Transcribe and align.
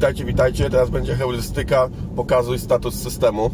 Witajcie, 0.00 0.24
witajcie. 0.24 0.70
Teraz 0.70 0.90
będzie 0.90 1.14
heurystyka 1.14 1.88
Pokazuj 2.16 2.58
status 2.58 2.94
systemu. 2.94 3.50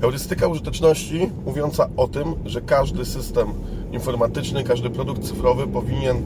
Heurystyka 0.00 0.46
użyteczności 0.46 1.30
mówiąca 1.46 1.88
o 1.96 2.08
tym, 2.08 2.34
że 2.44 2.60
każdy 2.60 3.04
system 3.04 3.48
informatyczny, 3.92 4.64
każdy 4.64 4.90
produkt 4.90 5.22
cyfrowy 5.22 5.66
powinien 5.66 6.22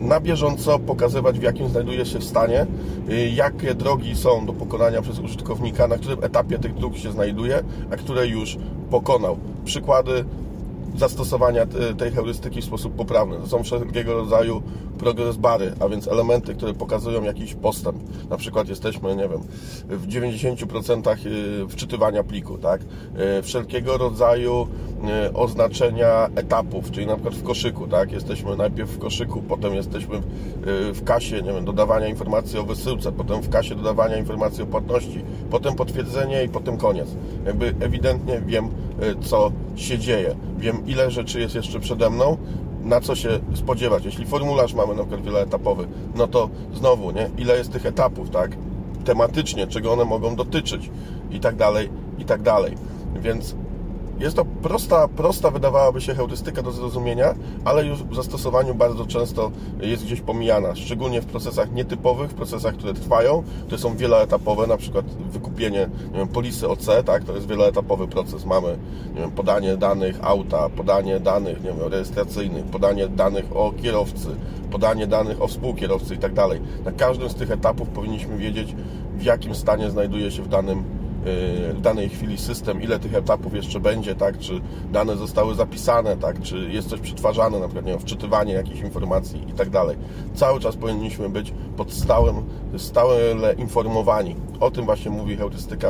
na 0.00 0.20
bieżąco 0.20 0.78
pokazywać, 0.78 1.38
w 1.38 1.42
jakim 1.42 1.68
znajduje 1.68 2.06
się 2.06 2.18
w 2.18 2.24
stanie, 2.24 2.66
y, 3.10 3.28
jakie 3.28 3.74
drogi 3.74 4.16
są 4.16 4.46
do 4.46 4.52
pokonania 4.52 5.02
przez 5.02 5.18
użytkownika, 5.18 5.88
na 5.88 5.98
którym 5.98 6.24
etapie 6.24 6.58
tych 6.58 6.74
dróg 6.74 6.96
się 6.96 7.12
znajduje, 7.12 7.62
a 7.90 7.96
które 7.96 8.26
już 8.26 8.58
pokonał. 8.90 9.38
Przykłady 9.64 10.24
zastosowania 10.96 11.66
tej 11.98 12.10
heurystyki 12.10 12.60
w 12.60 12.64
sposób 12.64 12.94
poprawny. 12.94 13.36
To 13.36 13.46
są 13.46 13.62
wszelkiego 13.62 14.14
rodzaju 14.14 14.62
progress 14.98 15.36
bary, 15.36 15.72
a 15.80 15.88
więc 15.88 16.08
elementy, 16.08 16.54
które 16.54 16.74
pokazują 16.74 17.22
jakiś 17.22 17.54
postęp. 17.54 17.96
Na 18.30 18.36
przykład 18.36 18.68
jesteśmy, 18.68 19.16
nie 19.16 19.28
wiem, 19.28 19.40
w 19.88 20.06
90% 20.06 21.26
y, 21.26 21.68
wczytywania 21.68 22.24
pliku, 22.24 22.58
tak? 22.58 22.80
Y, 22.80 23.42
wszelkiego 23.42 23.98
rodzaju 23.98 24.68
y, 25.26 25.32
oznaczenia 25.32 26.28
etapów, 26.34 26.90
czyli 26.90 27.06
na 27.06 27.14
przykład 27.14 27.34
w 27.34 27.42
koszyku, 27.42 27.86
tak? 27.86 28.12
Jesteśmy 28.12 28.56
najpierw 28.56 28.90
w 28.90 28.98
koszyku, 28.98 29.42
potem 29.42 29.74
jesteśmy 29.74 30.20
w 30.92 31.04
kasie, 31.04 31.42
nie 31.42 31.52
wiem, 31.52 31.64
dodawania 31.64 32.08
informacji 32.08 32.58
o 32.58 32.64
wysyłce, 32.64 33.12
potem 33.12 33.42
w 33.42 33.48
kasie 33.48 33.74
dodawania 33.74 34.16
informacji 34.16 34.62
o 34.62 34.66
płatności, 34.66 35.24
potem 35.50 35.74
potwierdzenie 35.74 36.44
i 36.44 36.48
potem 36.48 36.76
koniec. 36.76 37.08
Jakby 37.46 37.74
ewidentnie 37.80 38.40
wiem, 38.46 38.68
co 39.20 39.52
się 39.76 39.98
dzieje. 39.98 40.36
Wiem, 40.58 40.86
ile 40.86 41.10
rzeczy 41.10 41.40
jest 41.40 41.54
jeszcze 41.54 41.80
przede 41.80 42.10
mną, 42.10 42.36
na 42.84 43.00
co 43.00 43.14
się 43.14 43.40
spodziewać. 43.54 44.04
Jeśli 44.04 44.26
formularz 44.26 44.74
mamy 44.74 44.94
na 44.94 45.02
przykład 45.02 45.22
wieloetapowy, 45.22 45.86
no 46.14 46.26
to 46.26 46.50
znowu, 46.74 47.10
nie? 47.10 47.30
Ile 47.38 47.56
jest 47.56 47.72
tych 47.72 47.86
etapów, 47.86 48.30
tak? 48.30 48.56
Tematycznie, 49.04 49.66
czego 49.66 49.92
one 49.92 50.04
mogą 50.04 50.36
dotyczyć 50.36 50.90
i 51.30 51.40
tak 51.40 51.56
dalej, 51.56 51.88
i 52.18 52.24
tak 52.24 52.42
dalej. 52.42 52.74
Więc 53.20 53.54
jest 54.18 54.36
to 54.36 54.44
prosta, 54.44 55.08
prosta 55.08 55.50
wydawałaby 55.50 56.00
się 56.00 56.14
heurystyka 56.14 56.62
do 56.62 56.72
zrozumienia, 56.72 57.34
ale 57.64 57.86
już 57.86 58.02
w 58.02 58.14
zastosowaniu 58.14 58.74
bardzo 58.74 59.06
często 59.06 59.50
jest 59.80 60.04
gdzieś 60.04 60.20
pomijana, 60.20 60.74
szczególnie 60.74 61.20
w 61.20 61.26
procesach 61.26 61.72
nietypowych, 61.72 62.30
w 62.30 62.34
procesach, 62.34 62.74
które 62.74 62.94
trwają, 62.94 63.42
które 63.62 63.78
są 63.78 63.96
wieloetapowe, 63.96 64.66
na 64.66 64.76
przykład 64.76 65.04
wykupienie 65.30 65.88
nie 66.12 66.18
wiem, 66.18 66.28
polisy 66.28 66.68
OC, 66.68 66.86
tak, 67.04 67.24
to 67.24 67.34
jest 67.34 67.46
wieloetapowy 67.46 68.08
proces. 68.08 68.44
Mamy 68.44 68.78
nie 69.14 69.20
wiem, 69.20 69.30
podanie 69.30 69.76
danych 69.76 70.18
auta, 70.22 70.68
podanie 70.68 71.20
danych 71.20 71.64
nie 71.64 71.72
wiem, 71.72 71.88
rejestracyjnych, 71.88 72.64
podanie 72.64 73.08
danych 73.08 73.44
o 73.56 73.72
kierowcy, 73.82 74.28
podanie 74.70 75.06
danych 75.06 75.42
o 75.42 75.46
współkierowcy 75.46 76.14
i 76.14 76.18
tak 76.18 76.32
dalej. 76.32 76.60
Na 76.84 76.92
każdym 76.92 77.28
z 77.28 77.34
tych 77.34 77.50
etapów 77.50 77.88
powinniśmy 77.88 78.36
wiedzieć, 78.38 78.74
w 79.18 79.22
jakim 79.22 79.54
stanie 79.54 79.90
znajduje 79.90 80.30
się 80.30 80.42
w 80.42 80.48
danym 80.48 80.84
w 81.74 81.80
danej 81.80 82.08
chwili 82.08 82.38
system, 82.38 82.82
ile 82.82 82.98
tych 82.98 83.14
etapów 83.14 83.54
jeszcze 83.54 83.80
będzie, 83.80 84.14
tak, 84.14 84.38
czy 84.38 84.60
dane 84.92 85.16
zostały 85.16 85.54
zapisane, 85.54 86.16
tak, 86.16 86.42
czy 86.42 86.58
jest 86.72 86.88
coś 86.88 87.00
przetwarzane, 87.00 87.58
na 87.58 87.66
przykład 87.66 87.86
nie 87.86 87.92
wiem, 87.92 88.00
wczytywanie 88.00 88.52
jakichś 88.52 88.80
informacji 88.80 89.42
i 89.48 89.52
tak 89.52 89.70
dalej. 89.70 89.96
Cały 90.34 90.60
czas 90.60 90.76
powinniśmy 90.76 91.28
być 91.28 91.54
pod 91.76 91.92
stałym, 91.92 92.36
stałe 92.76 93.16
informowani. 93.58 94.36
O 94.60 94.70
tym 94.70 94.84
właśnie 94.84 95.10
mówi 95.10 95.36
heurystyka 95.36 95.88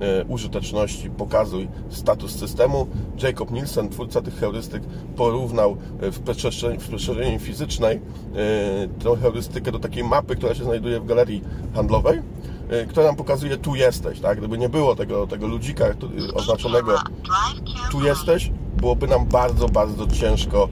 e, 0.00 0.24
użyteczności. 0.24 1.10
Pokazuj 1.10 1.68
status 1.88 2.38
systemu. 2.38 2.86
Jacob 3.22 3.50
Nielsen, 3.50 3.88
twórca 3.88 4.22
tych 4.22 4.34
heurystyk, 4.34 4.82
porównał 5.16 5.76
e, 6.00 6.10
w 6.10 6.20
przestrzeni, 6.20 6.78
w 6.78 6.88
przestrzeni 6.88 7.38
fizycznej 7.38 8.00
tę 8.98 9.16
heurystykę 9.22 9.72
do 9.72 9.78
takiej 9.78 10.04
mapy, 10.04 10.36
która 10.36 10.54
się 10.54 10.64
znajduje 10.64 11.00
w 11.00 11.06
galerii 11.06 11.42
handlowej 11.74 12.18
Y, 12.18 12.51
która 12.88 13.06
nam 13.06 13.16
pokazuje 13.16 13.56
tu 13.56 13.74
jesteś, 13.74 14.20
tak? 14.20 14.38
Gdyby 14.38 14.58
nie 14.58 14.68
było 14.68 14.96
tego, 14.96 15.26
tego 15.26 15.46
ludzika 15.46 15.84
oznaczonego 16.34 16.94
tu 17.90 18.04
jesteś, 18.04 18.52
byłoby 18.76 19.06
nam 19.06 19.26
bardzo, 19.26 19.68
bardzo 19.68 20.06
ciężko 20.06 20.68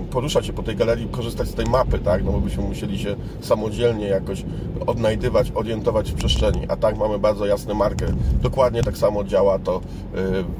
y, 0.00 0.04
poruszać 0.04 0.46
się 0.46 0.52
po 0.52 0.62
tej 0.62 0.76
galerii, 0.76 1.08
korzystać 1.08 1.48
z 1.48 1.54
tej 1.54 1.66
mapy, 1.66 1.98
tak? 1.98 2.24
No 2.24 2.32
bo 2.32 2.40
byśmy 2.40 2.62
musieli 2.62 2.98
się 2.98 3.16
samodzielnie 3.40 4.06
jakoś 4.06 4.44
odnajdywać, 4.86 5.52
orientować 5.54 6.10
w 6.12 6.14
przestrzeni, 6.14 6.60
a 6.68 6.76
tak 6.76 6.98
mamy 6.98 7.18
bardzo 7.18 7.46
jasny 7.46 7.74
marker. 7.74 8.14
Dokładnie 8.42 8.82
tak 8.82 8.98
samo 8.98 9.24
działa 9.24 9.58
to 9.58 9.76
y, 9.76 9.80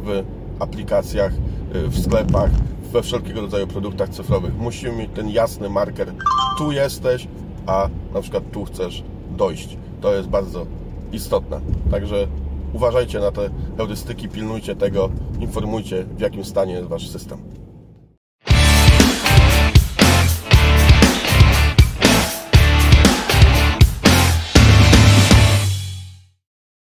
w 0.05 0.25
aplikacjach, 0.59 1.33
w 1.73 2.03
sklepach, 2.05 2.51
we 2.93 3.03
wszelkiego 3.03 3.41
rodzaju 3.41 3.67
produktach 3.67 4.09
cyfrowych. 4.09 4.57
Musimy 4.59 4.97
mieć 4.97 5.11
ten 5.15 5.29
jasny 5.29 5.71
marker, 5.71 6.13
tu 6.59 6.73
jesteś, 6.73 7.29
a 7.67 7.89
na 8.15 8.21
przykład 8.21 8.51
tu 8.53 8.65
chcesz 8.65 9.05
dojść. 9.31 9.79
To 10.05 10.15
jest 10.15 10.29
bardzo 10.29 10.67
istotne. 11.13 11.61
Także 11.91 12.27
uważajcie 12.73 13.21
na 13.21 13.31
te 13.31 13.51
heurystyki, 13.77 14.29
pilnujcie 14.29 14.77
tego, 14.77 15.11
informujcie 15.41 16.05
w 16.17 16.21
jakim 16.21 16.45
stanie 16.45 16.75
jest 16.75 16.89
Wasz 16.89 17.09
system. 17.09 17.39